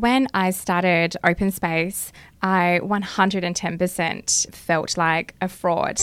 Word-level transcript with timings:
when 0.00 0.28
I 0.32 0.50
started 0.50 1.16
Open 1.24 1.50
Space, 1.50 2.12
I 2.40 2.80
110% 2.82 4.54
felt 4.54 4.96
like 4.96 5.34
a 5.40 5.48
fraud. 5.48 6.00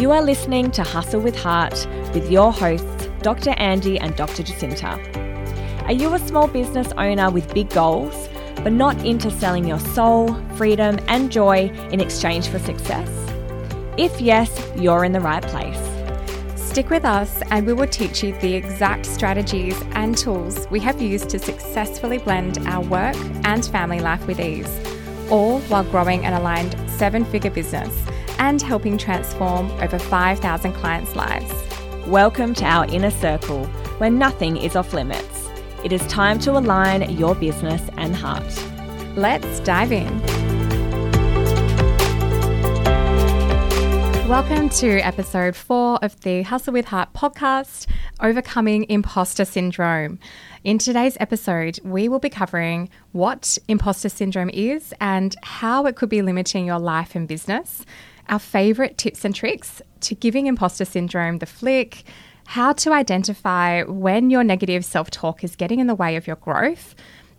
You 0.00 0.10
are 0.12 0.22
listening 0.22 0.70
to 0.72 0.82
Hustle 0.82 1.20
with 1.20 1.36
Heart 1.36 1.86
with 2.14 2.30
your 2.30 2.52
hosts, 2.52 3.08
Dr. 3.20 3.50
Andy 3.58 3.98
and 3.98 4.16
Dr. 4.16 4.42
Jacinta. 4.42 4.98
Are 5.84 5.92
you 5.92 6.14
a 6.14 6.18
small 6.20 6.48
business 6.48 6.90
owner 6.96 7.30
with 7.30 7.52
big 7.52 7.68
goals, 7.70 8.28
but 8.56 8.72
not 8.72 9.04
into 9.04 9.30
selling 9.30 9.66
your 9.66 9.80
soul, 9.80 10.34
freedom, 10.56 10.98
and 11.08 11.30
joy 11.30 11.70
in 11.92 12.00
exchange 12.00 12.48
for 12.48 12.58
success? 12.58 13.29
If 14.00 14.18
yes, 14.18 14.50
you're 14.76 15.04
in 15.04 15.12
the 15.12 15.20
right 15.20 15.42
place. 15.42 15.78
Stick 16.58 16.88
with 16.88 17.04
us 17.04 17.42
and 17.50 17.66
we 17.66 17.74
will 17.74 17.86
teach 17.86 18.22
you 18.22 18.32
the 18.40 18.54
exact 18.54 19.04
strategies 19.04 19.78
and 19.92 20.16
tools 20.16 20.66
we 20.70 20.80
have 20.80 21.02
used 21.02 21.28
to 21.28 21.38
successfully 21.38 22.16
blend 22.16 22.66
our 22.66 22.82
work 22.82 23.14
and 23.44 23.62
family 23.66 24.00
life 24.00 24.26
with 24.26 24.40
ease, 24.40 24.74
all 25.30 25.60
while 25.68 25.84
growing 25.84 26.24
an 26.24 26.32
aligned 26.32 26.74
seven 26.92 27.26
figure 27.26 27.50
business 27.50 27.94
and 28.38 28.62
helping 28.62 28.96
transform 28.96 29.70
over 29.82 29.98
5,000 29.98 30.72
clients' 30.72 31.14
lives. 31.14 31.52
Welcome 32.06 32.54
to 32.54 32.64
our 32.64 32.86
inner 32.86 33.10
circle 33.10 33.66
where 33.98 34.08
nothing 34.08 34.56
is 34.56 34.76
off 34.76 34.94
limits. 34.94 35.50
It 35.84 35.92
is 35.92 36.06
time 36.06 36.38
to 36.38 36.52
align 36.52 37.18
your 37.18 37.34
business 37.34 37.82
and 37.98 38.16
heart. 38.16 38.64
Let's 39.14 39.60
dive 39.60 39.92
in. 39.92 40.29
Welcome 44.30 44.68
to 44.68 45.00
episode 45.00 45.56
four 45.56 45.98
of 46.04 46.20
the 46.20 46.42
Hustle 46.42 46.72
with 46.72 46.84
Heart 46.84 47.14
podcast, 47.14 47.88
Overcoming 48.20 48.86
Imposter 48.88 49.44
Syndrome. 49.44 50.20
In 50.62 50.78
today's 50.78 51.16
episode, 51.18 51.80
we 51.82 52.08
will 52.08 52.20
be 52.20 52.30
covering 52.30 52.90
what 53.10 53.58
imposter 53.66 54.08
syndrome 54.08 54.48
is 54.50 54.94
and 55.00 55.34
how 55.42 55.84
it 55.86 55.96
could 55.96 56.10
be 56.10 56.22
limiting 56.22 56.64
your 56.64 56.78
life 56.78 57.16
and 57.16 57.26
business, 57.26 57.84
our 58.28 58.38
favorite 58.38 58.96
tips 58.96 59.24
and 59.24 59.34
tricks 59.34 59.82
to 60.02 60.14
giving 60.14 60.46
imposter 60.46 60.84
syndrome 60.84 61.38
the 61.38 61.46
flick, 61.46 62.04
how 62.46 62.72
to 62.74 62.92
identify 62.92 63.82
when 63.82 64.30
your 64.30 64.44
negative 64.44 64.84
self 64.84 65.10
talk 65.10 65.42
is 65.42 65.56
getting 65.56 65.80
in 65.80 65.88
the 65.88 65.94
way 65.96 66.14
of 66.14 66.28
your 66.28 66.36
growth 66.36 66.94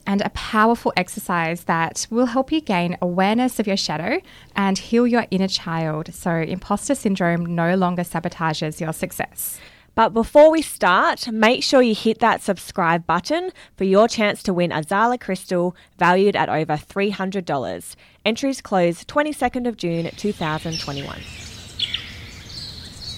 and 0.05 0.21
a 0.21 0.30
powerful 0.30 0.94
exercise 0.97 1.66
that 1.66 2.07
will 2.09 2.27
help 2.27 2.52
you 2.52 2.61
gain 2.61 2.97
awareness 3.02 3.59
of 3.59 3.67
your 3.67 3.77
shadow 3.77 4.21
and 4.55 4.77
heal 4.77 5.08
your 5.08 5.25
inner 5.31 5.47
child 5.47 6.13
so 6.13 6.31
imposter 6.31 6.95
syndrome 6.95 7.55
no 7.55 7.75
longer 7.75 8.03
sabotages 8.03 8.80
your 8.80 8.93
success. 8.93 9.59
But 9.93 10.13
before 10.13 10.49
we 10.49 10.61
start, 10.61 11.30
make 11.31 11.63
sure 11.63 11.81
you 11.81 11.93
hit 11.93 12.19
that 12.19 12.41
subscribe 12.41 13.05
button 13.05 13.52
for 13.75 13.83
your 13.83 14.08
chance 14.08 14.41
to 14.43 14.53
win 14.53 14.71
a 14.71 14.83
Zala 14.83 15.17
crystal 15.17 15.75
valued 15.97 16.36
at 16.36 16.49
over 16.49 16.73
$300. 16.73 17.95
Entries 18.25 18.61
close 18.61 19.03
22nd 19.03 19.67
of 19.67 19.75
June 19.75 20.09
2021. 20.15 21.50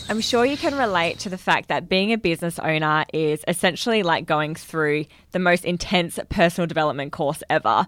I'm 0.09 0.20
sure 0.20 0.46
you 0.46 0.58
can 0.58 0.78
relate 0.78 1.20
to 1.20 1.30
the 1.30 1.38
fact 1.38 1.70
that 1.70 1.88
being 1.88 2.12
a 2.12 2.18
business 2.18 2.59
owner 2.59 3.06
is 3.14 3.44
essentially 3.48 4.04
like 4.04 4.26
going 4.26 4.54
through 4.54 5.06
the 5.32 5.40
most 5.40 5.64
intense 5.64 6.20
personal 6.30 6.68
development 6.68 7.14
course 7.14 7.42
ever. 7.50 7.88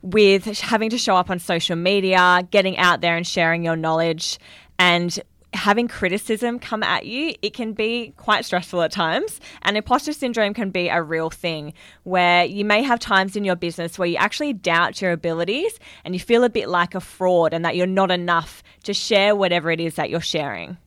With 0.00 0.46
having 0.60 0.90
to 0.90 0.98
show 0.98 1.14
up 1.14 1.30
on 1.30 1.38
social 1.38 1.76
media, 1.76 2.46
getting 2.50 2.78
out 2.78 3.02
there 3.02 3.16
and 3.16 3.26
sharing 3.26 3.62
your 3.62 3.76
knowledge, 3.76 4.38
and 4.78 5.16
having 5.54 5.86
criticism 5.86 6.58
come 6.58 6.82
at 6.82 7.06
you, 7.06 7.34
it 7.42 7.52
can 7.52 7.74
be 7.74 8.14
quite 8.16 8.44
stressful 8.44 8.82
at 8.82 8.90
times. 8.90 9.38
And 9.60 9.76
imposter 9.76 10.12
syndrome 10.12 10.54
can 10.54 10.70
be 10.70 10.88
a 10.88 11.02
real 11.02 11.30
thing 11.30 11.74
where 12.04 12.44
you 12.44 12.64
may 12.64 12.82
have 12.82 12.98
times 12.98 13.36
in 13.36 13.44
your 13.44 13.56
business 13.56 13.98
where 13.98 14.08
you 14.08 14.16
actually 14.16 14.54
doubt 14.54 15.02
your 15.02 15.12
abilities 15.12 15.78
and 16.04 16.14
you 16.14 16.20
feel 16.20 16.44
a 16.44 16.50
bit 16.50 16.68
like 16.68 16.94
a 16.94 17.00
fraud 17.00 17.52
and 17.52 17.64
that 17.64 17.76
you're 17.76 17.86
not 17.86 18.10
enough 18.10 18.62
to 18.84 18.94
share 18.94 19.36
whatever 19.36 19.70
it 19.70 19.80
is 19.80 19.94
that 19.96 20.08
you're 20.08 20.20
sharing. 20.20 20.78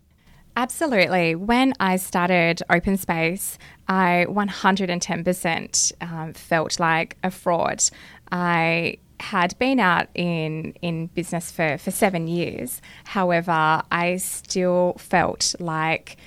Absolutely. 0.58 1.36
When 1.36 1.74
I 1.80 1.98
started 1.98 2.62
Open 2.70 2.96
Space, 2.96 3.58
I 3.90 4.26
110% 4.30 5.92
um, 6.02 6.34
felt 6.34 6.80
like 6.80 7.18
a 7.24 7.32
fraud. 7.32 7.84
I 8.32 8.98
had 9.20 9.58
been 9.60 9.80
out 9.80 10.08
in 10.14 10.74
in 10.82 11.08
business 11.08 11.52
for, 11.52 11.78
for 11.78 11.92
seven 11.92 12.28
years. 12.28 12.82
However, 13.06 13.82
I 13.92 14.18
still 14.18 14.96
felt 14.98 15.56
like 15.60 16.18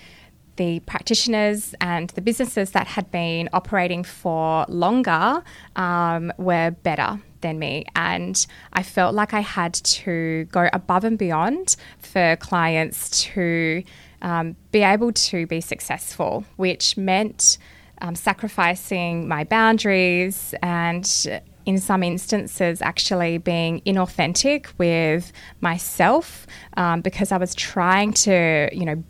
the 0.57 0.81
practitioners 0.81 1.75
and 1.81 2.11
the 2.11 2.21
businesses 2.21 2.73
that 2.73 2.87
had 2.87 3.11
been 3.11 3.49
operating 3.53 4.05
for 4.05 4.67
longer 4.69 5.43
um, 5.77 6.33
were 6.37 6.73
better 6.83 7.21
than 7.41 7.59
me. 7.59 7.85
And 7.95 8.47
I 8.73 8.83
felt 8.83 9.15
like 9.15 9.35
I 9.35 9.41
had 9.41 9.75
to 9.75 10.45
go 10.47 10.69
above 10.73 11.05
and 11.05 11.19
beyond 11.19 11.77
for 11.99 12.37
clients 12.37 13.23
to 13.25 13.83
um, 14.23 14.57
be 14.73 14.83
able 14.83 15.13
to 15.13 15.47
be 15.47 15.61
successful, 15.61 16.45
which 16.57 16.97
meant 16.97 17.59
um, 18.01 18.15
sacrificing 18.15 19.29
my 19.29 19.45
boundaries 19.45 20.55
and 20.63 21.41
in 21.67 21.79
some 21.79 22.03
instances 22.03 22.81
actually 22.81 23.37
being 23.37 23.83
inauthentic 23.83 24.67
with 24.79 25.33
myself 25.61 26.47
um, 26.79 27.03
because 27.03 27.31
I 27.31 27.37
was 27.37 27.55
trying 27.55 28.15
to, 28.15 28.71
you 28.73 28.87
know, 28.87 29.05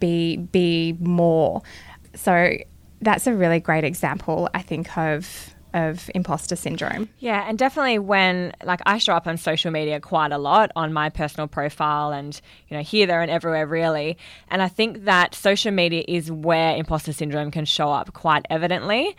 be 0.00 0.38
be 0.38 0.96
more. 0.98 1.62
So 2.16 2.56
that's 3.00 3.28
a 3.28 3.34
really 3.34 3.60
great 3.60 3.84
example, 3.84 4.48
I 4.52 4.62
think, 4.62 4.98
of 4.98 5.49
of 5.74 6.10
imposter 6.14 6.56
syndrome. 6.56 7.08
Yeah, 7.18 7.44
and 7.48 7.58
definitely 7.58 7.98
when 7.98 8.52
like 8.64 8.80
I 8.86 8.98
show 8.98 9.14
up 9.14 9.26
on 9.26 9.36
social 9.36 9.70
media 9.70 10.00
quite 10.00 10.32
a 10.32 10.38
lot 10.38 10.70
on 10.76 10.92
my 10.92 11.08
personal 11.10 11.48
profile 11.48 12.12
and 12.12 12.40
you 12.68 12.76
know 12.76 12.82
here 12.82 13.06
there 13.06 13.22
and 13.22 13.30
everywhere 13.30 13.66
really, 13.66 14.18
and 14.48 14.62
I 14.62 14.68
think 14.68 15.04
that 15.04 15.34
social 15.34 15.72
media 15.72 16.04
is 16.06 16.30
where 16.30 16.76
imposter 16.76 17.12
syndrome 17.12 17.50
can 17.50 17.64
show 17.64 17.90
up 17.90 18.12
quite 18.12 18.46
evidently. 18.50 19.16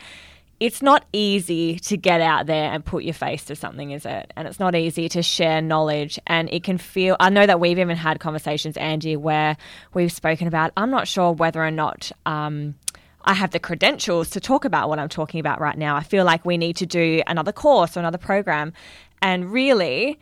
It's 0.59 0.84
not 0.84 1.06
easy 1.11 1.79
to 1.79 1.97
get 1.97 2.22
out 2.22 2.45
there 2.45 2.72
and 2.72 2.85
put 2.85 3.03
your 3.03 3.16
face 3.16 3.45
to 3.45 3.56
something, 3.56 3.90
is 3.90 4.06
it? 4.06 4.31
And 4.35 4.47
it's 4.47 4.59
not 4.59 4.75
easy 4.75 5.09
to 5.09 5.23
share 5.23 5.59
knowledge. 5.59 6.19
And 6.28 6.53
it 6.53 6.63
can 6.63 6.78
feel, 6.78 7.16
I 7.19 7.31
know 7.31 7.47
that 7.47 7.59
we've 7.59 7.79
even 7.79 7.97
had 7.97 8.19
conversations, 8.19 8.78
Andy, 8.78 9.16
where 9.16 9.57
we've 9.95 10.11
spoken 10.11 10.47
about, 10.47 10.72
I'm 10.78 10.91
not 10.91 11.07
sure 11.07 11.31
whether 11.31 11.66
or 11.66 11.72
not 11.72 12.11
um, 12.28 12.75
I 13.23 13.33
have 13.33 13.51
the 13.51 13.59
credentials 13.59 14.29
to 14.31 14.39
talk 14.39 14.65
about 14.65 14.89
what 14.89 14.99
I'm 14.99 15.09
talking 15.09 15.39
about 15.39 15.59
right 15.61 15.77
now. 15.77 15.95
I 15.95 16.03
feel 16.03 16.25
like 16.25 16.45
we 16.45 16.57
need 16.57 16.75
to 16.77 16.85
do 16.85 17.21
another 17.27 17.51
course 17.51 17.95
or 17.95 17.99
another 17.99 18.17
program. 18.17 18.73
And 19.21 19.51
really, 19.51 20.19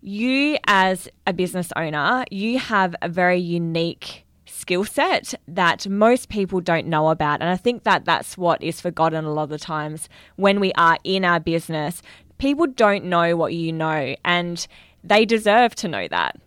you 0.00 0.58
as 0.66 1.08
a 1.26 1.32
business 1.32 1.72
owner, 1.76 2.24
you 2.30 2.58
have 2.58 2.94
a 3.02 3.08
very 3.08 3.38
unique 3.38 4.24
skill 4.46 4.84
set 4.84 5.34
that 5.46 5.88
most 5.88 6.28
people 6.28 6.60
don't 6.60 6.86
know 6.86 7.08
about. 7.08 7.40
And 7.40 7.50
I 7.50 7.56
think 7.56 7.84
that 7.84 8.04
that's 8.04 8.36
what 8.36 8.62
is 8.62 8.80
forgotten 8.80 9.24
a 9.24 9.32
lot 9.32 9.44
of 9.44 9.48
the 9.50 9.58
times 9.58 10.08
when 10.36 10.60
we 10.60 10.72
are 10.72 10.98
in 11.04 11.24
our 11.24 11.40
business. 11.40 12.02
People 12.38 12.66
don't 12.66 13.04
know 13.04 13.36
what 13.36 13.54
you 13.54 13.72
know, 13.72 14.14
and 14.24 14.66
they 15.02 15.24
deserve 15.24 15.74
to 15.76 15.88
know 15.88 16.06
that. 16.08 16.40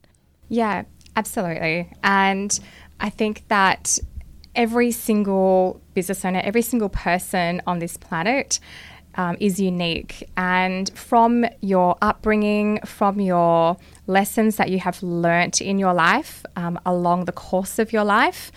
Yeah, 0.49 0.83
absolutely. 1.15 1.91
And 2.03 2.57
I 2.99 3.09
think 3.09 3.47
that 3.47 3.99
every 4.55 4.91
single 4.91 5.81
business 5.93 6.23
owner, 6.25 6.41
every 6.43 6.61
single 6.61 6.89
person 6.89 7.61
on 7.65 7.79
this 7.79 7.97
planet 7.97 8.59
um, 9.15 9.37
is 9.39 9.59
unique. 9.59 10.29
And 10.37 10.89
from 10.97 11.45
your 11.61 11.97
upbringing, 12.01 12.79
from 12.85 13.19
your 13.19 13.77
lessons 14.07 14.55
that 14.57 14.69
you 14.69 14.79
have 14.79 15.01
learnt 15.03 15.61
in 15.61 15.79
your 15.79 15.93
life 15.93 16.45
um, 16.55 16.79
along 16.85 17.25
the 17.25 17.31
course 17.31 17.79
of 17.79 17.91
your 17.91 18.03
life, 18.03 18.51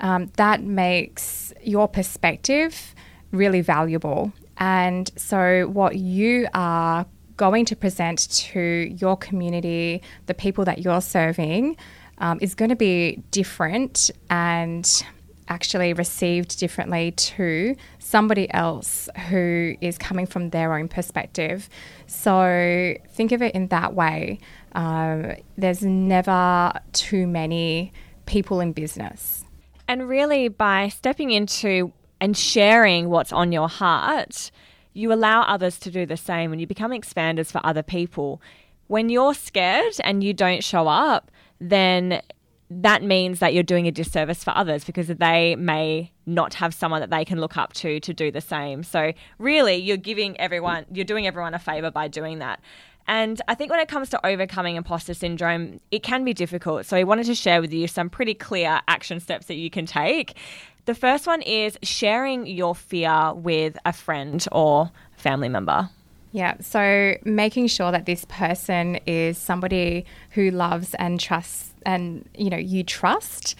um, 0.00 0.30
that 0.36 0.62
makes 0.62 1.52
your 1.62 1.88
perspective 1.88 2.94
really 3.32 3.60
valuable. 3.60 4.32
And 4.56 5.10
so, 5.16 5.68
what 5.68 5.96
you 5.96 6.48
are 6.54 7.06
going 7.36 7.64
to 7.66 7.76
present 7.76 8.28
to 8.30 8.60
your 8.60 9.16
community, 9.16 10.02
the 10.26 10.34
people 10.34 10.64
that 10.64 10.78
you're 10.78 11.00
serving, 11.00 11.76
um, 12.18 12.38
is 12.40 12.54
going 12.54 12.68
to 12.70 12.76
be 12.76 13.22
different 13.30 14.10
and 14.28 15.04
actually 15.48 15.92
received 15.92 16.58
differently 16.58 17.12
to 17.12 17.74
somebody 17.98 18.52
else 18.52 19.08
who 19.28 19.74
is 19.80 19.98
coming 19.98 20.26
from 20.26 20.50
their 20.50 20.74
own 20.74 20.88
perspective. 20.88 21.68
So 22.06 22.94
think 23.10 23.32
of 23.32 23.42
it 23.42 23.54
in 23.54 23.68
that 23.68 23.94
way. 23.94 24.38
Um, 24.72 25.34
there's 25.56 25.82
never 25.82 26.72
too 26.92 27.26
many 27.26 27.92
people 28.26 28.60
in 28.60 28.72
business. 28.72 29.44
And 29.86 30.08
really, 30.08 30.48
by 30.48 30.88
stepping 30.88 31.30
into 31.30 31.92
and 32.20 32.36
sharing 32.36 33.08
what's 33.08 33.32
on 33.32 33.52
your 33.52 33.68
heart, 33.68 34.50
you 34.92 35.12
allow 35.12 35.42
others 35.42 35.78
to 35.78 35.90
do 35.90 36.04
the 36.04 36.16
same 36.16 36.52
and 36.52 36.60
you 36.60 36.66
become 36.66 36.90
expanders 36.90 37.50
for 37.50 37.60
other 37.64 37.82
people. 37.82 38.42
When 38.88 39.08
you're 39.08 39.34
scared 39.34 39.94
and 40.02 40.22
you 40.24 40.34
don't 40.34 40.64
show 40.64 40.88
up, 40.88 41.30
then 41.60 42.20
that 42.70 43.02
means 43.02 43.38
that 43.38 43.54
you're 43.54 43.62
doing 43.62 43.86
a 43.86 43.90
disservice 43.90 44.44
for 44.44 44.50
others 44.56 44.84
because 44.84 45.08
they 45.08 45.56
may 45.56 46.12
not 46.26 46.54
have 46.54 46.74
someone 46.74 47.00
that 47.00 47.10
they 47.10 47.24
can 47.24 47.40
look 47.40 47.56
up 47.56 47.72
to 47.74 47.98
to 48.00 48.12
do 48.12 48.30
the 48.30 48.40
same. 48.40 48.82
So, 48.82 49.12
really, 49.38 49.76
you're 49.76 49.96
giving 49.96 50.38
everyone, 50.38 50.84
you're 50.92 51.04
doing 51.04 51.26
everyone 51.26 51.54
a 51.54 51.58
favor 51.58 51.90
by 51.90 52.08
doing 52.08 52.40
that. 52.40 52.60
And 53.06 53.40
I 53.48 53.54
think 53.54 53.70
when 53.70 53.80
it 53.80 53.88
comes 53.88 54.10
to 54.10 54.26
overcoming 54.26 54.76
imposter 54.76 55.14
syndrome, 55.14 55.80
it 55.90 56.02
can 56.02 56.24
be 56.24 56.34
difficult. 56.34 56.84
So, 56.84 56.96
I 56.96 57.04
wanted 57.04 57.24
to 57.26 57.34
share 57.34 57.60
with 57.62 57.72
you 57.72 57.88
some 57.88 58.10
pretty 58.10 58.34
clear 58.34 58.80
action 58.86 59.18
steps 59.20 59.46
that 59.46 59.56
you 59.56 59.70
can 59.70 59.86
take. 59.86 60.36
The 60.84 60.94
first 60.94 61.26
one 61.26 61.42
is 61.42 61.78
sharing 61.82 62.46
your 62.46 62.74
fear 62.74 63.32
with 63.34 63.78
a 63.86 63.92
friend 63.92 64.46
or 64.52 64.90
family 65.16 65.48
member. 65.48 65.88
Yeah, 66.30 66.56
so 66.60 67.14
making 67.24 67.68
sure 67.68 67.90
that 67.90 68.04
this 68.04 68.26
person 68.26 68.96
is 69.06 69.38
somebody 69.38 70.04
who 70.30 70.50
loves 70.50 70.94
and 70.94 71.18
trusts, 71.18 71.72
and 71.86 72.28
you 72.36 72.50
know, 72.50 72.58
you 72.58 72.84
trust. 72.84 73.54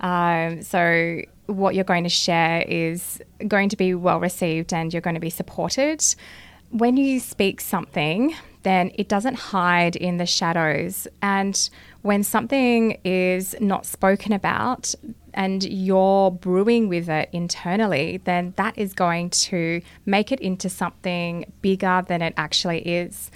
Um, 0.00 0.62
so 0.62 1.22
what 1.46 1.74
you're 1.74 1.84
going 1.84 2.04
to 2.04 2.10
share 2.10 2.62
is 2.62 3.20
going 3.48 3.68
to 3.70 3.76
be 3.76 3.94
well 3.94 4.20
received, 4.20 4.72
and 4.72 4.92
you're 4.92 5.02
going 5.02 5.14
to 5.14 5.20
be 5.20 5.30
supported. 5.30 6.04
When 6.70 6.96
you 6.96 7.18
speak 7.20 7.60
something, 7.60 8.34
then 8.62 8.92
it 8.94 9.08
doesn't 9.08 9.34
hide 9.34 9.96
in 9.96 10.16
the 10.16 10.26
shadows. 10.26 11.08
And 11.20 11.68
when 12.02 12.22
something 12.22 12.98
is 13.04 13.54
not 13.60 13.84
spoken 13.84 14.32
about, 14.32 14.94
and 15.34 15.62
you're 15.64 16.30
brewing 16.30 16.88
with 16.88 17.08
it 17.08 17.28
internally, 17.32 18.20
then 18.24 18.54
that 18.56 18.76
is 18.76 18.92
going 18.92 19.30
to 19.30 19.80
make 20.06 20.32
it 20.32 20.40
into 20.40 20.68
something 20.68 21.44
bigger 21.62 22.04
than 22.06 22.22
it 22.22 22.34
actually 22.36 22.80
is. 22.80 23.30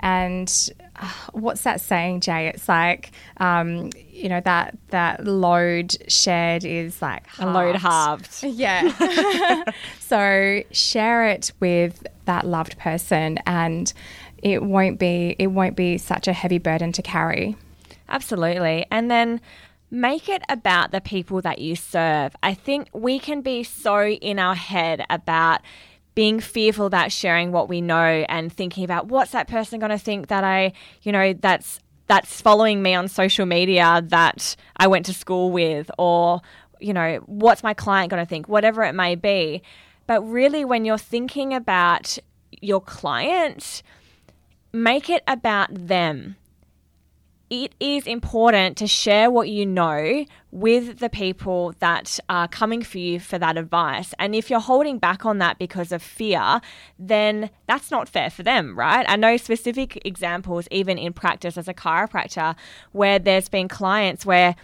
And 0.00 0.70
uh, 0.96 1.08
what's 1.32 1.62
that 1.62 1.80
saying, 1.80 2.20
Jay? 2.20 2.48
It's 2.48 2.68
like, 2.68 3.12
um, 3.36 3.90
you 4.10 4.28
know, 4.28 4.40
that 4.40 4.76
that 4.88 5.24
load 5.24 5.96
shared 6.10 6.64
is 6.64 7.00
like 7.00 7.26
halved. 7.28 7.48
a 7.48 7.52
load 7.52 7.76
halved. 7.76 8.44
Yeah. 8.44 9.64
so 10.00 10.62
share 10.72 11.28
it 11.28 11.52
with 11.60 12.04
that 12.24 12.46
loved 12.46 12.78
person, 12.78 13.38
and 13.46 13.92
it 14.38 14.62
won't 14.62 14.98
be 14.98 15.36
it 15.38 15.48
won't 15.48 15.76
be 15.76 15.98
such 15.98 16.26
a 16.26 16.32
heavy 16.32 16.58
burden 16.58 16.90
to 16.92 17.02
carry. 17.02 17.56
Absolutely, 18.08 18.86
and 18.90 19.10
then 19.10 19.40
make 19.92 20.26
it 20.26 20.42
about 20.48 20.90
the 20.90 21.02
people 21.02 21.42
that 21.42 21.58
you 21.58 21.76
serve. 21.76 22.34
I 22.42 22.54
think 22.54 22.88
we 22.94 23.18
can 23.18 23.42
be 23.42 23.62
so 23.62 24.08
in 24.08 24.38
our 24.38 24.54
head 24.54 25.04
about 25.10 25.60
being 26.14 26.40
fearful 26.40 26.86
about 26.86 27.12
sharing 27.12 27.52
what 27.52 27.68
we 27.68 27.82
know 27.82 28.24
and 28.28 28.50
thinking 28.50 28.84
about 28.84 29.08
what's 29.08 29.32
that 29.32 29.48
person 29.48 29.78
going 29.78 29.90
to 29.90 29.98
think 29.98 30.28
that 30.28 30.44
I, 30.44 30.72
you 31.02 31.12
know, 31.12 31.34
that's 31.34 31.78
that's 32.06 32.40
following 32.40 32.82
me 32.82 32.94
on 32.94 33.06
social 33.06 33.44
media 33.44 34.02
that 34.06 34.56
I 34.78 34.86
went 34.86 35.06
to 35.06 35.14
school 35.14 35.52
with 35.52 35.90
or 35.98 36.40
you 36.80 36.92
know, 36.92 37.18
what's 37.26 37.62
my 37.62 37.74
client 37.74 38.10
going 38.10 38.24
to 38.24 38.28
think, 38.28 38.48
whatever 38.48 38.82
it 38.82 38.94
may 38.94 39.14
be. 39.14 39.62
But 40.06 40.22
really 40.22 40.64
when 40.64 40.84
you're 40.84 40.98
thinking 40.98 41.54
about 41.54 42.18
your 42.60 42.80
client, 42.80 43.82
make 44.72 45.08
it 45.08 45.22
about 45.28 45.68
them 45.70 46.36
it 47.52 47.74
is 47.80 48.06
important 48.06 48.78
to 48.78 48.86
share 48.86 49.30
what 49.30 49.46
you 49.46 49.66
know 49.66 50.24
with 50.50 51.00
the 51.00 51.10
people 51.10 51.74
that 51.80 52.18
are 52.30 52.48
coming 52.48 52.82
for 52.82 52.96
you 52.96 53.20
for 53.20 53.38
that 53.38 53.58
advice. 53.58 54.14
And 54.18 54.34
if 54.34 54.48
you're 54.48 54.58
holding 54.58 54.96
back 54.98 55.26
on 55.26 55.36
that 55.36 55.58
because 55.58 55.92
of 55.92 56.02
fear, 56.02 56.62
then 56.98 57.50
that's 57.66 57.90
not 57.90 58.08
fair 58.08 58.30
for 58.30 58.42
them, 58.42 58.74
right? 58.74 59.04
I 59.06 59.16
know 59.16 59.36
specific 59.36 60.00
examples, 60.06 60.66
even 60.70 60.96
in 60.96 61.12
practice 61.12 61.58
as 61.58 61.68
a 61.68 61.74
chiropractor, 61.74 62.56
where 62.92 63.18
there's 63.18 63.50
been 63.50 63.68
clients 63.68 64.24
where 64.24 64.56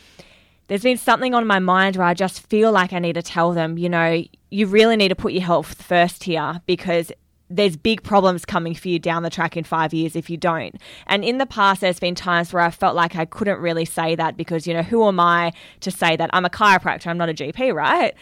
there's 0.69 0.83
been 0.83 0.97
something 0.97 1.35
on 1.35 1.47
my 1.47 1.59
mind 1.59 1.97
where 1.97 2.07
I 2.07 2.15
just 2.15 2.49
feel 2.49 2.73
like 2.73 2.95
I 2.95 3.01
need 3.01 3.17
to 3.17 3.23
tell 3.23 3.53
them, 3.53 3.77
you 3.77 3.91
know, 3.91 4.25
you 4.49 4.67
really 4.67 4.97
need 4.97 5.09
to 5.09 5.15
put 5.15 5.35
your 5.35 5.43
health 5.43 5.83
first 5.83 6.25
here 6.25 6.63
because 6.65 7.13
there's 7.51 7.77
big 7.77 8.03
problems 8.03 8.45
coming 8.45 8.75
for 8.75 8.89
you 8.89 8.99
down 8.99 9.23
the 9.23 9.31
track 9.31 9.57
in 9.57 9.65
five 9.65 9.95
years 9.95 10.15
if 10.15 10.29
you 10.29 10.37
don't. 10.37 10.77
And 11.07 11.25
in 11.25 11.39
the 11.39 11.47
past, 11.47 11.81
there's 11.81 12.01
been 12.01 12.15
times 12.15 12.53
where 12.53 12.63
I 12.63 12.71
felt 12.71 12.95
like 12.95 13.17
I 13.17 13.25
couldn't 13.25 13.59
really 13.61 13.85
say 13.85 14.15
that 14.17 14.37
because, 14.37 14.67
you 14.67 14.75
know, 14.75 14.83
who 14.83 15.07
am 15.07 15.19
I 15.19 15.53
to 15.81 15.91
say 15.91 16.17
that? 16.17 16.31
I'm 16.33 16.45
a 16.45 16.51
chiropractor, 16.51 17.07
I'm 17.07 17.19
not 17.19 17.29
a 17.29 17.35
GP, 17.35 17.75
right? 17.75 18.15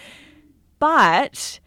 But 0.78 1.60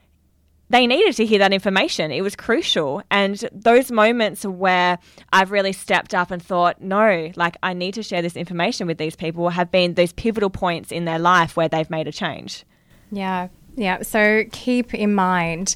they 0.69 0.85
needed 0.85 1.15
to 1.15 1.25
hear 1.25 1.39
that 1.39 1.51
information. 1.51 2.11
It 2.11 2.21
was 2.21 2.35
crucial. 2.35 3.01
And 3.09 3.43
those 3.51 3.91
moments 3.91 4.45
where 4.45 4.99
I've 5.33 5.51
really 5.51 5.73
stepped 5.73 6.13
up 6.13 6.29
and 6.29 6.41
thought, 6.41 6.79
no, 6.79 7.31
like 7.35 7.57
I 7.63 7.73
need 7.73 7.95
to 7.95 8.03
share 8.03 8.21
this 8.21 8.35
information 8.35 8.85
with 8.85 8.99
these 8.99 9.15
people 9.15 9.49
have 9.49 9.71
been 9.71 9.95
those 9.95 10.13
pivotal 10.13 10.51
points 10.51 10.91
in 10.91 11.05
their 11.05 11.19
life 11.19 11.57
where 11.57 11.67
they've 11.67 11.89
made 11.89 12.07
a 12.07 12.11
change. 12.11 12.65
Yeah. 13.11 13.49
Yeah, 13.75 14.01
so 14.01 14.43
keep 14.51 14.93
in 14.93 15.15
mind 15.15 15.75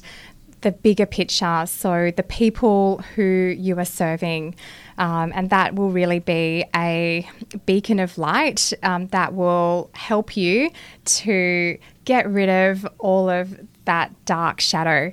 the 0.64 0.72
bigger 0.72 1.06
picture. 1.06 1.64
So 1.66 2.10
the 2.16 2.24
people 2.24 2.98
who 3.14 3.54
you 3.56 3.78
are 3.78 3.84
serving, 3.84 4.56
um, 4.98 5.30
and 5.34 5.50
that 5.50 5.76
will 5.76 5.90
really 5.90 6.18
be 6.18 6.64
a 6.74 7.28
beacon 7.66 8.00
of 8.00 8.18
light 8.18 8.72
um, 8.82 9.06
that 9.08 9.34
will 9.34 9.90
help 9.92 10.36
you 10.36 10.70
to 11.04 11.78
get 12.04 12.28
rid 12.28 12.48
of 12.48 12.86
all 12.98 13.28
of 13.28 13.60
that 13.84 14.12
dark 14.24 14.60
shadow. 14.60 15.12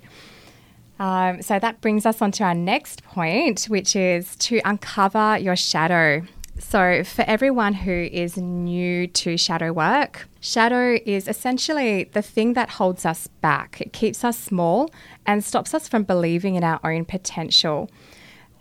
Um, 1.00 1.42
so 1.42 1.60
that 1.60 1.82
brings 1.82 2.06
us 2.06 2.22
on 2.22 2.32
to 2.34 2.44
our 2.44 2.56
next 2.56 3.04
point, 3.04 3.66
which 3.66 3.96
is 3.96 4.36
to 4.38 4.62
uncover 4.64 5.38
your 5.38 5.56
shadow. 5.56 6.24
So, 6.62 7.04
for 7.04 7.24
everyone 7.28 7.74
who 7.74 7.92
is 7.92 8.38
new 8.38 9.08
to 9.08 9.36
shadow 9.36 9.74
work, 9.74 10.30
shadow 10.40 11.00
is 11.06 11.28
essentially 11.28 12.06
the 12.06 12.22
thing 12.22 12.54
that 12.54 12.70
holds 12.70 13.06
us 13.06 13.28
back. 13.28 13.82
It 13.82 13.92
keeps 13.92 14.24
us 14.24 14.40
small 14.40 14.90
and 15.26 15.44
stops 15.44 15.74
us 15.74 15.90
from 15.90 16.04
believing 16.04 16.56
in 16.56 16.64
our 16.64 16.80
own 16.84 17.04
potential. 17.04 17.90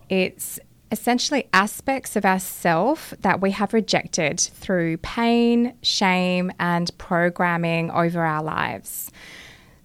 It's 0.08 0.58
essentially 0.91 1.47
aspects 1.52 2.17
of 2.17 2.25
ourself 2.25 3.14
that 3.20 3.41
we 3.41 3.52
have 3.52 3.73
rejected 3.73 4.41
through 4.41 4.97
pain, 4.97 5.75
shame, 5.82 6.50
and 6.58 6.91
programming 6.99 7.93
over 7.93 8.23
our 8.23 8.43
lives. 8.43 9.12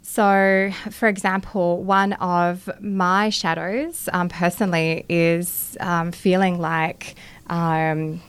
So, 0.02 0.72
for 0.92 1.10
example, 1.10 1.84
one 1.84 2.14
of 2.14 2.70
my 2.80 3.30
shadows 3.30 4.08
um, 4.14 4.30
personally 4.30 5.06
is 5.10 5.76
um, 5.82 6.12
feeling 6.12 6.58
like 6.58 7.16
um, 7.48 8.22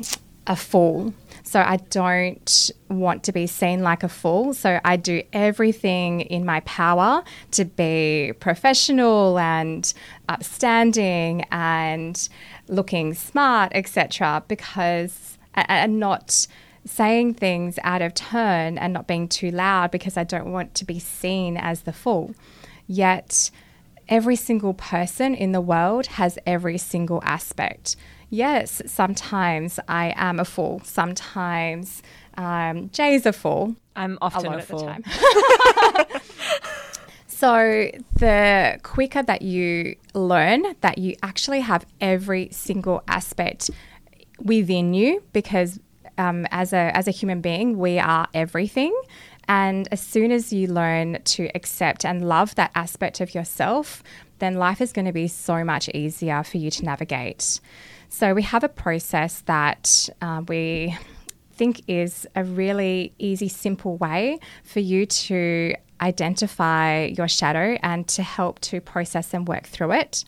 a 0.46 0.56
fool. 0.56 1.12
So 1.42 1.60
I 1.60 1.76
don't 1.90 2.70
want 2.88 3.22
to 3.24 3.32
be 3.32 3.46
seen 3.46 3.82
like 3.82 4.02
a 4.02 4.08
fool. 4.08 4.54
So 4.54 4.80
I 4.84 4.96
do 4.96 5.22
everything 5.32 6.23
in 6.23 6.44
my 6.44 6.61
power 6.61 7.23
to 7.52 7.64
be 7.64 8.32
professional 8.40 9.38
and 9.38 9.92
upstanding 10.28 11.44
and 11.50 12.28
looking 12.68 13.14
smart, 13.14 13.73
etc. 13.75 14.42
Because 14.49 15.38
and 15.54 15.99
not 15.99 16.46
saying 16.85 17.35
things 17.35 17.78
out 17.82 18.02
of 18.02 18.14
turn 18.14 18.78
and 18.78 18.92
not 18.92 19.06
being 19.06 19.28
too 19.28 19.50
loud 19.50 19.90
because 19.90 20.16
I 20.16 20.25
don't 20.25 20.52
want 20.52 20.75
to 20.76 20.85
be 20.85 20.99
seen 20.99 21.56
as 21.56 21.82
the 21.82 21.92
fool. 21.92 22.35
Yet 22.87 23.50
every 24.08 24.37
single 24.37 24.75
person 24.75 25.35
in 25.35 25.52
the 25.52 25.61
world 25.61 26.06
has 26.06 26.38
every 26.46 26.78
single 26.78 27.20
aspect 27.25 27.96
yes, 28.30 28.83
sometimes 28.87 29.78
I 29.88 30.14
am 30.16 30.40
a 30.40 30.45
fool. 30.45 30.80
Sometimes 30.85 32.02
um, 32.37 32.90
Jay's 32.90 33.26
a 33.26 33.33
fool. 33.33 33.76
I'm 33.95 34.18
often 34.21 34.52
a, 34.52 34.59
a 34.59 34.62
fool. 34.62 34.95
so 37.26 37.90
the 38.14 38.78
quicker 38.83 39.23
that 39.23 39.42
you 39.42 39.97
learn 40.14 40.64
that 40.83 40.99
you 40.99 41.16
actually 41.23 41.61
have 41.61 41.87
every 42.00 42.49
single 42.52 43.02
aspect 43.09 43.71
within 44.38 44.92
you, 44.92 45.23
because 45.33 45.80
um, 46.18 46.47
as 46.50 46.73
a 46.73 46.97
as 46.97 47.09
a 47.09 47.11
human 47.11 47.40
being, 47.40 47.78
we 47.78 47.99
are 47.99 48.28
everything. 48.35 48.95
And 49.49 49.88
as 49.92 50.00
soon 50.00 50.33
as 50.33 50.52
you 50.52 50.66
learn 50.66 51.23
to 51.23 51.49
accept 51.54 52.04
and 52.04 52.28
love 52.28 52.56
that 52.56 52.73
aspect 52.75 53.21
of 53.21 53.35
yourself, 53.35 54.02
then 54.40 54.56
life 54.56 54.80
is 54.80 54.92
going 54.92 55.04
to 55.04 55.12
be 55.12 55.28
so 55.28 55.64
much 55.64 55.88
easier 55.90 56.42
for 56.42 56.59
you 56.59 56.71
to 56.73 56.85
navigate. 56.85 57.61
So 58.16 58.32
we 58.32 58.44
have 58.44 58.64
a 58.64 58.70
process 58.70 59.42
that 59.42 60.08
uh, 60.23 60.40
we 60.49 60.96
think 61.52 61.82
is 61.87 62.26
a 62.35 62.44
really 62.44 63.12
easy, 63.18 63.49
simple 63.49 63.99
way 63.99 64.38
for 64.64 64.80
you 64.80 65.04
to 65.04 65.75
identify 66.00 67.12
your 67.14 67.28
shadow 67.28 67.76
and 67.82 68.08
to 68.08 68.23
help 68.23 68.61
to 68.61 68.80
process 68.80 69.35
and 69.35 69.46
work 69.46 69.64
through 69.64 69.92
it. 69.92 70.25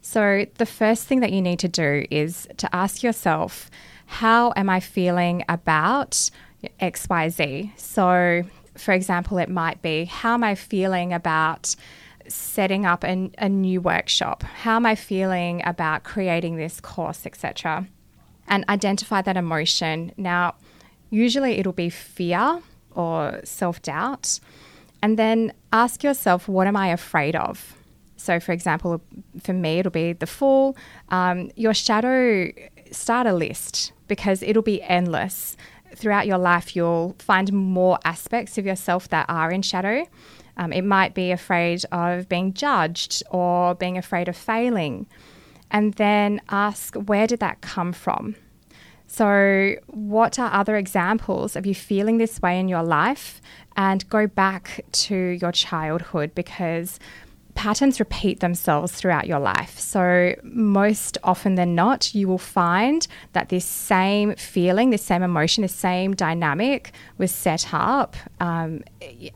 So, 0.00 0.46
the 0.58 0.64
first 0.64 1.08
thing 1.08 1.18
that 1.22 1.32
you 1.32 1.42
need 1.42 1.58
to 1.58 1.68
do 1.68 2.06
is 2.08 2.46
to 2.58 2.72
ask 2.72 3.02
yourself, 3.02 3.68
how 4.06 4.52
am 4.54 4.70
I 4.70 4.78
feeling 4.78 5.42
about 5.48 6.30
XYZ? 6.80 7.76
So, 7.76 8.44
for 8.76 8.92
example, 8.92 9.38
it 9.38 9.48
might 9.48 9.82
be, 9.82 10.04
how 10.04 10.34
am 10.34 10.44
I 10.44 10.54
feeling 10.54 11.12
about 11.12 11.74
setting 12.28 12.86
up 12.86 13.04
a, 13.04 13.30
a 13.38 13.48
new 13.48 13.80
workshop? 13.80 14.42
How 14.42 14.76
am 14.76 14.86
I 14.86 14.94
feeling 14.94 15.62
about 15.64 16.04
creating 16.04 16.56
this 16.56 16.80
course, 16.80 17.26
etc.? 17.26 17.86
And 18.48 18.64
identify 18.68 19.22
that 19.22 19.36
emotion. 19.36 20.12
Now, 20.16 20.54
usually 21.10 21.52
it'll 21.52 21.72
be 21.72 21.90
fear 21.90 22.60
or 22.92 23.40
self 23.44 23.82
doubt. 23.82 24.40
And 25.02 25.18
then 25.18 25.52
ask 25.72 26.02
yourself, 26.02 26.48
what 26.48 26.66
am 26.66 26.76
I 26.76 26.88
afraid 26.88 27.36
of? 27.36 27.76
So, 28.16 28.40
for 28.40 28.52
example, 28.52 29.02
for 29.42 29.52
me, 29.52 29.80
it'll 29.80 29.92
be 29.92 30.14
the 30.14 30.26
fall. 30.26 30.76
Um, 31.10 31.50
your 31.56 31.74
shadow, 31.74 32.50
start 32.90 33.26
a 33.26 33.34
list 33.34 33.92
because 34.08 34.42
it'll 34.42 34.62
be 34.62 34.82
endless. 34.82 35.56
Throughout 35.94 36.26
your 36.26 36.38
life, 36.38 36.74
you'll 36.74 37.16
find 37.18 37.52
more 37.52 37.98
aspects 38.04 38.56
of 38.56 38.64
yourself 38.64 39.08
that 39.10 39.26
are 39.28 39.50
in 39.50 39.62
shadow. 39.62 40.06
Um, 40.56 40.72
it 40.72 40.82
might 40.82 41.14
be 41.14 41.30
afraid 41.32 41.84
of 41.92 42.28
being 42.28 42.52
judged 42.54 43.22
or 43.30 43.74
being 43.74 43.98
afraid 43.98 44.28
of 44.28 44.36
failing. 44.36 45.06
And 45.70 45.94
then 45.94 46.40
ask, 46.50 46.94
where 46.94 47.26
did 47.26 47.40
that 47.40 47.60
come 47.60 47.92
from? 47.92 48.36
So, 49.06 49.74
what 49.86 50.38
are 50.38 50.52
other 50.52 50.76
examples 50.76 51.56
of 51.56 51.66
you 51.66 51.74
feeling 51.74 52.18
this 52.18 52.40
way 52.40 52.58
in 52.58 52.68
your 52.68 52.82
life? 52.82 53.40
And 53.76 54.08
go 54.08 54.26
back 54.26 54.84
to 54.92 55.14
your 55.14 55.52
childhood 55.52 56.34
because 56.34 56.98
patterns 57.54 58.00
repeat 58.00 58.40
themselves 58.40 58.92
throughout 58.92 59.26
your 59.26 59.38
life. 59.38 59.78
So, 59.78 60.34
most 60.42 61.18
often 61.24 61.54
than 61.54 61.74
not, 61.74 62.14
you 62.14 62.28
will 62.28 62.38
find 62.38 63.06
that 63.32 63.48
this 63.48 63.64
same 63.64 64.34
feeling, 64.34 64.90
this 64.90 65.02
same 65.02 65.22
emotion, 65.22 65.62
this 65.62 65.74
same 65.74 66.14
dynamic 66.14 66.92
was 67.18 67.30
set 67.30 67.72
up 67.72 68.16
um, 68.40 68.82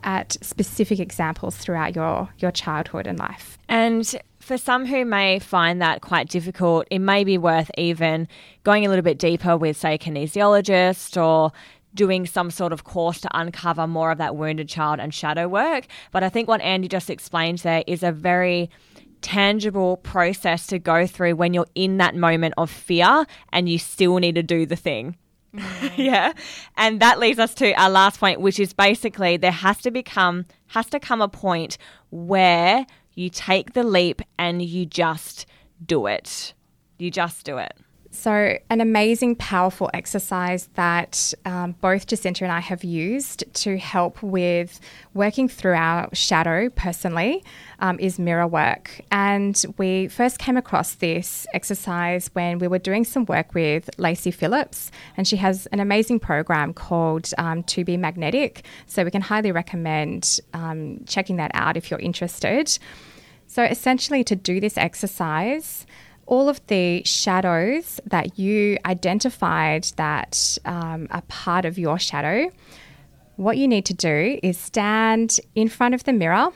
at 0.03 0.37
specific 0.43 1.01
examples 1.01 1.57
throughout 1.57 1.95
your, 1.95 2.29
your 2.39 2.51
childhood 2.51 3.07
and 3.07 3.19
life. 3.19 3.59
And 3.69 4.19
for 4.41 4.57
some 4.57 4.87
who 4.87 5.05
may 5.05 5.39
find 5.39 5.83
that 5.83 6.01
quite 6.01 6.29
difficult, 6.29 6.87
it 6.91 7.01
may 7.01 7.23
be 7.23 7.37
worth 7.37 7.71
even 7.77 8.27
going 8.65 8.87
a 8.87 8.89
little 8.89 9.03
bit 9.03 9.19
deeper 9.19 9.57
with, 9.57 9.77
say, 9.77 9.95
a 9.95 9.99
kinesiologist 9.99 11.23
or 11.23 11.53
doing 11.95 12.27
some 12.27 12.51
sort 12.51 12.73
of 12.73 12.85
course 12.85 13.21
to 13.21 13.29
uncover 13.33 13.87
more 13.87 14.11
of 14.11 14.19
that 14.19 14.37
wounded 14.37 14.69
child 14.69 15.01
and 15.01 15.13
shadow 15.13 15.49
work. 15.49 15.87
But 16.13 16.23
I 16.23 16.29
think 16.29 16.49
what 16.49 16.61
Andy 16.61 16.89
just 16.89 17.11
explained 17.11 17.59
there 17.59 17.85
is 17.87 18.03
a 18.03 18.13
very 18.13 18.71
tangible 19.21 19.97
process 19.99 20.67
to 20.69 20.79
go 20.79 21.07
through 21.07 21.35
when 21.35 21.55
you're 21.55 21.67
in 21.75 21.97
that 21.99 22.15
moment 22.15 22.55
of 22.57 22.71
fear 22.71 23.27
and 23.53 23.69
you 23.69 23.79
still 23.79 24.19
need 24.19 24.35
to 24.37 24.43
do 24.43 24.67
the 24.67 24.77
thing. 24.77 25.17
Mm-hmm. 25.55 25.89
yeah. 26.01 26.33
And 26.77 27.01
that 27.01 27.19
leads 27.19 27.39
us 27.39 27.55
to 27.55 27.73
our 27.73 27.91
last 27.91 28.21
point, 28.21 28.41
which 28.41 28.61
is 28.61 28.73
basically 28.73 29.37
there 29.37 29.51
has 29.51 29.79
to 29.79 29.91
become 29.91 30.45
has 30.69 30.87
to 30.91 31.01
come 31.01 31.23
a 31.23 31.29
point 31.29 31.79
where 32.11 32.87
you 33.15 33.31
take 33.31 33.73
the 33.73 33.83
leap 33.83 34.21
and 34.39 34.63
you 34.63 34.85
just 34.87 35.47
do 35.85 36.07
it. 36.07 36.55
You 36.99 37.11
just 37.11 37.45
do 37.45 37.59
it. 37.59 37.75
So, 38.11 38.59
an 38.71 38.81
amazing, 38.81 39.37
powerful 39.37 39.91
exercise 39.93 40.71
that 40.75 41.35
um, 41.45 41.73
both 41.83 42.07
Jacinta 42.07 42.43
and 42.45 42.53
I 42.53 42.61
have 42.61 42.83
used 42.83 43.45
to 43.53 43.77
help 43.77 44.23
with 44.23 44.81
working 45.13 45.47
through 45.47 45.75
our 45.75 46.09
shadow 46.15 46.71
personally 46.71 47.45
um, 47.81 48.01
is 48.01 48.19
mirror 48.19 48.47
work. 48.47 49.03
And 49.13 49.63
we 49.77 50.09
first 50.09 50.39
came 50.39 50.57
across 50.57 50.95
this 50.95 51.47
exercise 51.53 52.31
when 52.33 52.59
we 52.59 52.67
were 52.67 52.79
doing 52.79 53.05
some 53.05 53.27
work 53.27 53.53
with 53.53 53.91
Lacey 53.99 54.31
Phillips, 54.31 54.91
and 55.19 55.29
she 55.29 55.37
has 55.37 55.67
an 55.67 55.79
amazing 55.79 56.19
program 56.19 56.73
called 56.73 57.31
um, 57.37 57.63
To 57.65 57.85
Be 57.85 57.99
Magnetic. 57.99 58.65
So, 58.87 59.05
we 59.05 59.11
can 59.11 59.23
highly 59.23 59.53
recommend 59.53 60.41
um, 60.55 61.05
checking 61.07 61.37
that 61.37 61.51
out 61.53 61.77
if 61.77 61.91
you're 61.91 62.01
interested. 62.01 62.79
So, 63.49 63.65
essentially, 63.65 64.25
to 64.25 64.35
do 64.35 64.61
this 64.61 64.79
exercise, 64.79 65.87
all 66.29 66.49
of 66.51 66.65
the 66.67 67.03
shadows 67.05 68.01
that 68.05 68.39
you 68.39 68.77
identified 68.85 69.85
that 69.97 70.59
um, 70.67 71.09
are 71.11 71.23
part 71.23 71.65
of 71.65 71.79
your 71.79 71.99
shadow, 71.99 72.51
what 73.37 73.57
you 73.57 73.67
need 73.67 73.87
to 73.87 73.95
do 73.95 74.39
is 74.43 74.59
stand 74.59 75.41
in 75.55 75.69
front 75.69 75.95
of 75.95 76.05
the 76.05 76.13
mirror 76.13 76.51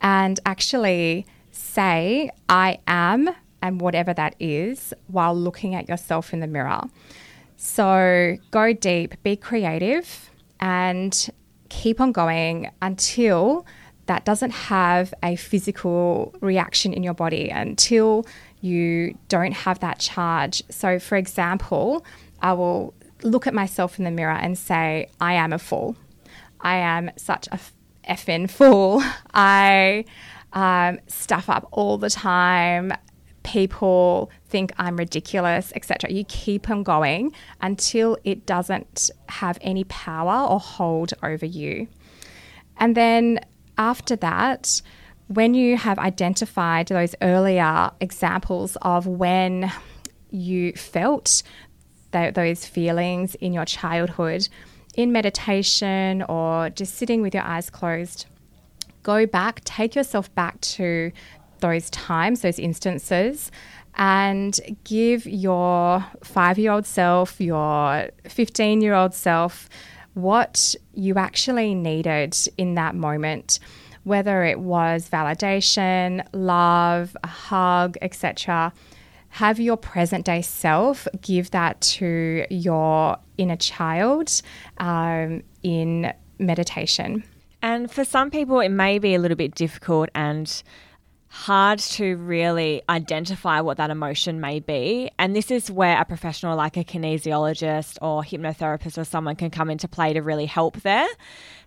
and 0.00 0.38
actually 0.46 1.26
say, 1.50 2.30
I 2.48 2.78
am, 2.86 3.28
and 3.60 3.80
whatever 3.80 4.14
that 4.14 4.36
is, 4.38 4.94
while 5.08 5.34
looking 5.34 5.74
at 5.74 5.88
yourself 5.88 6.32
in 6.32 6.38
the 6.38 6.46
mirror. 6.46 6.82
So 7.56 8.36
go 8.52 8.72
deep, 8.72 9.20
be 9.24 9.34
creative, 9.34 10.30
and 10.60 11.28
keep 11.70 12.00
on 12.00 12.12
going 12.12 12.70
until 12.80 13.66
that 14.06 14.24
doesn't 14.24 14.52
have 14.52 15.12
a 15.22 15.34
physical 15.36 16.32
reaction 16.40 16.92
in 16.94 17.02
your 17.02 17.14
body, 17.14 17.50
until 17.50 18.24
you 18.60 19.16
don't 19.28 19.52
have 19.52 19.80
that 19.80 19.98
charge. 19.98 20.62
So, 20.70 20.98
for 20.98 21.16
example, 21.16 22.04
I 22.40 22.52
will 22.52 22.94
look 23.22 23.46
at 23.46 23.54
myself 23.54 23.98
in 23.98 24.04
the 24.04 24.10
mirror 24.10 24.32
and 24.32 24.56
say, 24.56 25.08
I 25.20 25.34
am 25.34 25.52
a 25.52 25.58
fool. 25.58 25.96
I 26.60 26.76
am 26.76 27.10
such 27.16 27.48
a 27.48 27.58
effing 28.08 28.50
fool. 28.50 29.02
I 29.34 30.04
um, 30.52 30.98
stuff 31.06 31.48
up 31.48 31.68
all 31.72 31.98
the 31.98 32.10
time. 32.10 32.92
People 33.42 34.30
think 34.48 34.72
I'm 34.78 34.96
ridiculous, 34.96 35.72
etc. 35.74 36.10
You 36.10 36.24
keep 36.24 36.68
on 36.68 36.82
going 36.82 37.32
until 37.60 38.18
it 38.24 38.44
doesn't 38.46 39.10
have 39.28 39.58
any 39.60 39.84
power 39.84 40.46
or 40.46 40.60
hold 40.60 41.14
over 41.22 41.46
you. 41.46 41.88
And 42.76 42.96
then 42.96 43.40
after 43.76 44.16
that, 44.16 44.82
when 45.28 45.54
you 45.54 45.76
have 45.76 45.98
identified 45.98 46.88
those 46.88 47.14
earlier 47.20 47.90
examples 48.00 48.76
of 48.82 49.06
when 49.06 49.70
you 50.30 50.72
felt 50.72 51.42
th- 52.12 52.34
those 52.34 52.64
feelings 52.64 53.34
in 53.36 53.52
your 53.52 53.64
childhood, 53.64 54.48
in 54.94 55.12
meditation 55.12 56.22
or 56.22 56.70
just 56.70 56.94
sitting 56.94 57.22
with 57.22 57.34
your 57.34 57.44
eyes 57.44 57.70
closed, 57.70 58.26
go 59.02 59.26
back, 59.26 59.60
take 59.64 59.94
yourself 59.94 60.34
back 60.34 60.60
to 60.62 61.12
those 61.60 61.90
times, 61.90 62.40
those 62.40 62.58
instances, 62.58 63.50
and 63.96 64.60
give 64.84 65.26
your 65.26 66.04
five 66.22 66.58
year 66.58 66.72
old 66.72 66.86
self, 66.86 67.40
your 67.40 68.08
15 68.24 68.80
year 68.80 68.94
old 68.94 69.12
self, 69.12 69.68
what 70.14 70.74
you 70.94 71.14
actually 71.16 71.74
needed 71.74 72.36
in 72.56 72.74
that 72.74 72.94
moment 72.94 73.58
whether 74.08 74.42
it 74.44 74.58
was 74.58 75.08
validation, 75.08 76.26
love, 76.32 77.16
a 77.22 77.28
hug, 77.28 77.96
etc. 78.02 78.72
Have 79.28 79.60
your 79.60 79.76
present 79.76 80.24
day 80.24 80.42
self 80.42 81.06
give 81.20 81.50
that 81.50 81.80
to 81.82 82.46
your 82.50 83.18
inner 83.36 83.56
child 83.56 84.42
um, 84.78 85.42
in 85.62 86.12
meditation. 86.38 87.22
And 87.60 87.90
for 87.90 88.04
some 88.04 88.30
people, 88.30 88.60
it 88.60 88.70
may 88.70 88.98
be 88.98 89.14
a 89.14 89.18
little 89.18 89.36
bit 89.36 89.54
difficult 89.54 90.08
and 90.14 90.62
hard 91.30 91.78
to 91.78 92.16
really 92.16 92.82
identify 92.88 93.60
what 93.60 93.76
that 93.76 93.90
emotion 93.90 94.40
may 94.40 94.60
be. 94.60 95.10
And 95.18 95.36
this 95.36 95.50
is 95.50 95.70
where 95.70 96.00
a 96.00 96.04
professional 96.04 96.56
like 96.56 96.76
a 96.76 96.84
kinesiologist 96.84 97.98
or 98.00 98.22
hypnotherapist 98.22 98.96
or 98.96 99.04
someone 99.04 99.36
can 99.36 99.50
come 99.50 99.68
into 99.68 99.88
play 99.88 100.14
to 100.14 100.22
really 100.22 100.46
help 100.46 100.80
there. 100.80 101.08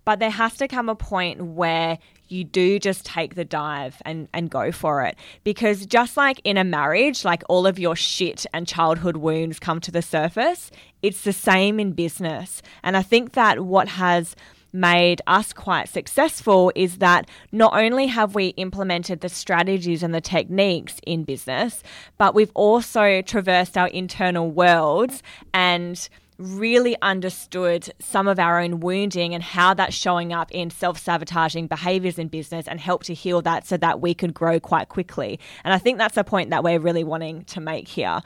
But 0.06 0.20
there 0.20 0.32
has 0.32 0.56
to 0.58 0.68
come 0.68 0.90
a 0.90 0.96
point 0.96 1.44
where 1.44 2.00
you 2.28 2.44
do 2.44 2.80
just 2.80 3.06
take 3.06 3.36
the 3.36 3.46
dive 3.46 4.02
and, 4.06 4.28
and 4.34 4.50
go 4.50 4.72
for 4.72 5.04
it. 5.04 5.16
Because 5.44 5.86
just 5.86 6.18
like 6.18 6.42
in 6.44 6.58
a 6.58 6.64
marriage, 6.64 7.26
like 7.26 7.44
all 7.50 7.68
of 7.68 7.78
your 7.78 7.96
shit 7.96 8.46
and 8.54 8.68
childhood 8.68 9.18
wounds 9.18 9.60
come 9.60 9.80
to 9.82 9.92
the 9.92 10.02
surface, 10.02 10.72
it's 11.02 11.24
the 11.24 11.34
same 11.34 11.80
in 11.80 11.92
business. 11.92 12.62
And 12.84 12.96
I 12.96 13.02
think 13.02 13.34
that 13.34 13.60
what 13.66 13.90
has 13.90 14.36
made 14.74 15.22
us 15.28 15.52
quite 15.52 15.90
successful 15.90 16.72
is 16.76 16.98
that 16.98 17.28
not 17.52 17.74
only 17.76 18.08
have 18.08 18.36
we 18.36 18.48
implemented 18.50 19.22
the 19.22 19.30
strategies 19.30 20.02
and 20.02 20.14
the 20.14 20.22
techniques 20.22 21.00
in 21.06 21.24
business, 21.24 21.84
but 22.18 22.34
we've 22.34 22.52
also 22.54 23.22
traversed 23.22 23.78
our 23.78 23.90
internal 23.90 24.50
worlds 24.50 25.22
and 25.54 26.08
really 26.42 26.98
understood 27.02 27.94
some 28.00 28.28
of 28.28 28.40
our 28.40 28.60
own 28.60 28.80
wounding 28.80 29.34
and 29.34 29.44
how 29.44 29.74
that's 29.74 29.96
showing 29.96 30.34
up 30.34 30.52
in 30.52 30.70
self 30.70 30.98
sabotaging 31.00 31.68
behaviors 31.68 32.18
in 32.18 32.28
business 32.28 32.68
and 32.68 32.80
help 32.80 33.04
to 33.04 33.14
heal 33.14 33.42
that 33.44 33.66
so 33.66 33.78
that 33.78 34.02
we 34.02 34.14
could 34.14 34.34
grow 34.34 34.60
quite 34.60 34.90
quickly. 34.90 35.40
And 35.64 35.74
I 35.74 35.78
think 35.78 35.98
that's 35.98 36.18
a 36.18 36.24
point 36.24 36.50
that 36.50 36.64
we're 36.64 36.80
really 36.80 37.04
wanting 37.04 37.44
to 37.46 37.62
make 37.62 37.88
here. 37.88 38.22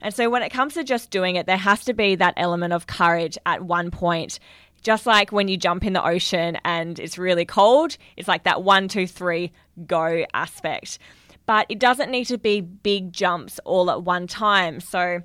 And 0.00 0.14
so 0.14 0.30
when 0.30 0.42
it 0.42 0.50
comes 0.50 0.74
to 0.74 0.84
just 0.84 1.10
doing 1.10 1.36
it, 1.36 1.46
there 1.46 1.56
has 1.56 1.84
to 1.86 1.92
be 1.92 2.14
that 2.16 2.34
element 2.36 2.72
of 2.72 2.86
courage 2.86 3.36
at 3.44 3.62
one 3.62 3.90
point. 3.90 4.38
Just 4.82 5.06
like 5.06 5.32
when 5.32 5.48
you 5.48 5.56
jump 5.56 5.84
in 5.84 5.92
the 5.92 6.04
ocean 6.04 6.56
and 6.64 7.00
it's 7.00 7.18
really 7.18 7.44
cold, 7.44 7.96
it's 8.16 8.28
like 8.28 8.44
that 8.44 8.62
one, 8.62 8.86
two, 8.86 9.08
three, 9.08 9.52
go 9.86 10.24
aspect. 10.34 11.00
But 11.46 11.66
it 11.68 11.80
doesn't 11.80 12.10
need 12.10 12.26
to 12.26 12.38
be 12.38 12.60
big 12.60 13.12
jumps 13.12 13.58
all 13.64 13.90
at 13.90 14.04
one 14.04 14.28
time. 14.28 14.78
So 14.80 15.22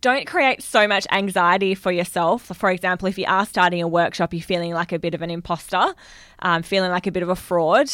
don't 0.00 0.26
create 0.26 0.62
so 0.62 0.86
much 0.86 1.06
anxiety 1.10 1.74
for 1.74 1.90
yourself. 1.90 2.42
For 2.54 2.70
example, 2.70 3.08
if 3.08 3.18
you 3.18 3.24
are 3.26 3.46
starting 3.46 3.82
a 3.82 3.88
workshop, 3.88 4.32
you're 4.32 4.42
feeling 4.42 4.72
like 4.72 4.92
a 4.92 4.98
bit 4.98 5.14
of 5.14 5.22
an 5.22 5.30
imposter, 5.30 5.94
um, 6.40 6.62
feeling 6.62 6.90
like 6.90 7.06
a 7.06 7.12
bit 7.12 7.22
of 7.22 7.28
a 7.28 7.36
fraud, 7.36 7.90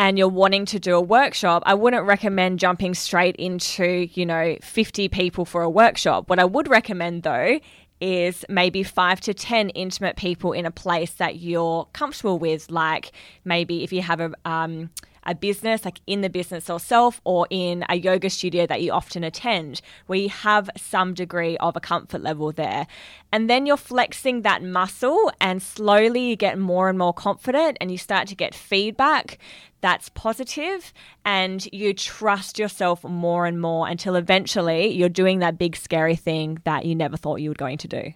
and 0.00 0.16
you're 0.16 0.28
wanting 0.28 0.64
to 0.64 0.80
do 0.80 0.96
a 0.96 1.00
workshop, 1.00 1.62
I 1.66 1.74
wouldn't 1.74 2.06
recommend 2.06 2.58
jumping 2.58 2.94
straight 2.94 3.36
into, 3.36 4.08
you 4.14 4.24
know, 4.24 4.56
50 4.62 5.08
people 5.10 5.44
for 5.44 5.60
a 5.60 5.68
workshop. 5.68 6.30
What 6.30 6.38
I 6.38 6.44
would 6.46 6.68
recommend 6.68 7.22
though 7.22 7.60
is 8.00 8.46
maybe 8.48 8.82
five 8.82 9.20
to 9.20 9.34
10 9.34 9.68
intimate 9.70 10.16
people 10.16 10.52
in 10.52 10.64
a 10.64 10.70
place 10.70 11.10
that 11.12 11.36
you're 11.36 11.86
comfortable 11.92 12.38
with. 12.38 12.70
Like 12.70 13.12
maybe 13.44 13.84
if 13.84 13.92
you 13.92 14.00
have 14.00 14.20
a, 14.20 14.32
um, 14.46 14.88
a 15.30 15.34
business, 15.34 15.84
like 15.84 16.00
in 16.06 16.20
the 16.20 16.28
business 16.28 16.68
yourself, 16.68 17.20
or 17.24 17.46
in 17.48 17.84
a 17.88 17.94
yoga 17.94 18.28
studio 18.28 18.66
that 18.66 18.82
you 18.82 18.90
often 18.90 19.22
attend, 19.22 19.80
where 20.06 20.18
you 20.18 20.28
have 20.28 20.68
some 20.76 21.14
degree 21.14 21.56
of 21.58 21.76
a 21.76 21.80
comfort 21.80 22.20
level 22.20 22.50
there. 22.50 22.86
And 23.32 23.48
then 23.48 23.64
you're 23.64 23.76
flexing 23.76 24.42
that 24.42 24.62
muscle, 24.62 25.30
and 25.40 25.62
slowly 25.62 26.28
you 26.28 26.36
get 26.36 26.58
more 26.58 26.88
and 26.88 26.98
more 26.98 27.14
confident, 27.14 27.78
and 27.80 27.92
you 27.92 27.96
start 27.96 28.26
to 28.28 28.34
get 28.34 28.54
feedback 28.54 29.38
that's 29.80 30.08
positive, 30.10 30.92
and 31.24 31.66
you 31.72 31.94
trust 31.94 32.58
yourself 32.58 33.04
more 33.04 33.46
and 33.46 33.60
more 33.60 33.86
until 33.86 34.16
eventually 34.16 34.88
you're 34.88 35.08
doing 35.08 35.38
that 35.38 35.56
big, 35.58 35.76
scary 35.76 36.16
thing 36.16 36.58
that 36.64 36.84
you 36.84 36.94
never 36.96 37.16
thought 37.16 37.36
you 37.36 37.50
were 37.50 37.54
going 37.54 37.78
to 37.78 37.88
do. 37.88 38.12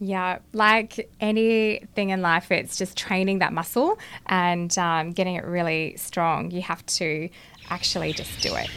Yeah, 0.00 0.38
like 0.52 1.08
anything 1.20 2.10
in 2.10 2.20
life, 2.20 2.50
it's 2.50 2.76
just 2.76 2.96
training 2.96 3.38
that 3.38 3.52
muscle 3.52 3.98
and 4.26 4.76
um, 4.76 5.12
getting 5.12 5.36
it 5.36 5.44
really 5.44 5.96
strong. 5.96 6.50
You 6.50 6.62
have 6.62 6.84
to 6.86 7.28
actually 7.70 8.12
just 8.12 8.40
do 8.40 8.54
it. 8.54 8.68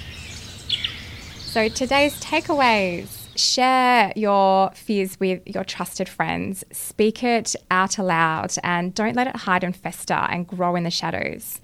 So, 1.40 1.70
today's 1.70 2.20
takeaways 2.22 3.28
share 3.38 4.14
your 4.16 4.72
fears 4.72 5.20
with 5.20 5.42
your 5.46 5.64
trusted 5.64 6.10
friends, 6.10 6.64
speak 6.72 7.24
it 7.24 7.56
out 7.72 7.98
aloud, 7.98 8.54
and 8.64 8.94
don't 8.94 9.16
let 9.16 9.28
it 9.28 9.36
hide 9.36 9.64
and 9.64 9.76
fester 9.76 10.14
and 10.14 10.48
grow 10.48 10.76
in 10.76 10.84
the 10.84 10.92
shadows. 10.92 11.60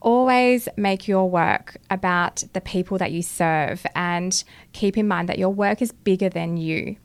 Always 0.00 0.68
make 0.76 1.08
your 1.08 1.28
work 1.28 1.76
about 1.90 2.44
the 2.52 2.60
people 2.60 2.98
that 2.98 3.10
you 3.10 3.22
serve 3.22 3.84
and 3.94 4.42
keep 4.72 4.96
in 4.96 5.08
mind 5.08 5.28
that 5.28 5.38
your 5.38 5.50
work 5.50 5.82
is 5.82 5.92
bigger 5.92 6.28
than 6.28 6.56
you 6.56 6.96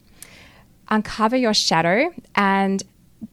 uncover 0.90 1.36
your 1.36 1.54
shadow 1.54 2.14
and 2.36 2.84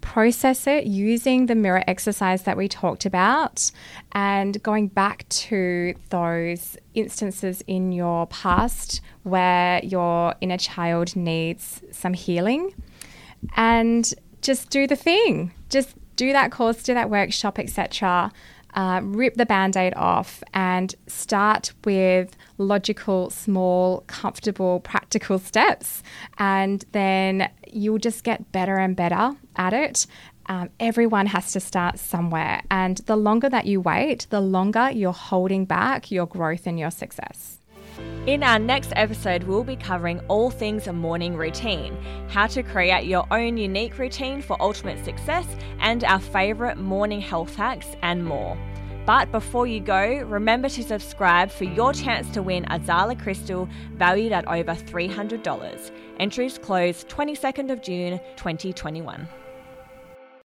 process 0.01 0.67
it 0.67 0.87
using 0.87 1.47
the 1.47 1.55
mirror 1.55 1.83
exercise 1.87 2.45
that 2.45 2.57
we 2.57 2.69
talked 2.69 3.05
about 3.05 3.71
and 4.13 4.63
going 4.63 4.87
back 4.87 5.29
to 5.29 5.95
those 6.11 6.77
instances 6.95 7.63
in 7.67 7.91
your 7.91 8.27
past 8.29 9.01
where 9.25 9.81
your 9.85 10.35
inner 10.41 10.57
child 10.57 11.17
needs 11.17 11.83
some 11.91 12.15
healing 12.15 12.73
and 13.57 14.15
just 14.43 14.71
do 14.71 14.87
the 14.87 14.97
thing. 14.97 15.53
Just 15.69 15.97
do 16.21 16.33
that 16.35 16.53
course 16.53 16.83
do 16.83 16.93
that 16.93 17.09
workshop 17.09 17.59
etc 17.59 18.31
uh, 18.75 19.01
rip 19.03 19.35
the 19.37 19.47
band 19.47 19.75
aid 19.75 19.95
off 19.97 20.43
and 20.53 20.95
start 21.07 21.73
with 21.85 22.37
logical, 22.61 23.31
small, 23.31 24.05
comfortable, 24.07 24.81
practical 24.81 25.39
steps. 25.39 26.03
And 26.39 26.85
then 26.93 27.51
you'll 27.67 27.99
just 27.99 28.23
get 28.23 28.53
better 28.53 28.77
and 28.77 28.95
better 28.95 29.33
at 29.57 29.73
it. 29.73 30.07
Um, 30.47 30.71
everyone 30.79 31.27
has 31.27 31.53
to 31.53 31.61
start 31.61 31.99
somewhere. 31.99 32.63
And 32.71 32.99
the 33.07 33.17
longer 33.17 33.49
that 33.49 33.67
you 33.67 33.81
wait, 33.81 34.27
the 34.31 34.41
longer 34.41 34.91
you're 34.91 35.13
holding 35.13 35.65
back 35.65 36.11
your 36.11 36.27
growth 36.27 36.67
and 36.67 36.79
your 36.79 36.91
success. 36.91 37.59
In 38.27 38.43
our 38.43 38.59
next 38.59 38.93
episode, 38.97 39.45
we'll 39.45 39.65
be 39.65 39.77
covering 39.77 40.21
all 40.29 40.51
things 40.51 40.87
a 40.87 40.93
morning 40.93 41.37
routine, 41.37 41.97
how 42.29 42.47
to 42.49 42.63
create 42.63 43.07
your 43.07 43.27
own 43.31 43.57
unique 43.57 43.99
routine 43.99 44.43
for 44.43 44.61
ultimate 44.61 45.05
success, 45.05 45.47
and 45.81 46.05
our 46.05 46.21
favourite 46.21 46.77
morning 46.77 47.21
health 47.21 47.57
hacks 47.57 47.89
and 48.03 48.25
more. 48.25 48.57
But 49.11 49.33
before 49.33 49.67
you 49.67 49.81
go, 49.81 50.21
remember 50.21 50.69
to 50.69 50.85
subscribe 50.85 51.51
for 51.51 51.65
your 51.65 51.93
chance 51.93 52.31
to 52.31 52.45
win 52.45 52.65
a 52.71 52.81
Zala 52.81 53.17
crystal 53.17 53.69
valued 53.95 54.31
at 54.31 54.47
over 54.47 54.73
$300. 54.73 55.91
Entries 56.21 56.59
close 56.59 57.03
22nd 57.07 57.73
of 57.73 57.83
June 57.83 58.21
2021. 58.37 59.27